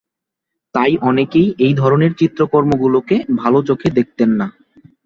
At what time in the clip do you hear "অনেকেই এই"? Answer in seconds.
1.01-1.73